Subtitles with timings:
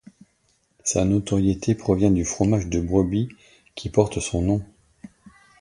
[0.83, 3.29] Sa notoriété provient du fromage de brebis
[3.75, 4.65] qui porte son nom.